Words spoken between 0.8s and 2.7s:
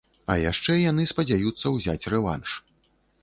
яны спадзяюцца ўзяць рэванш.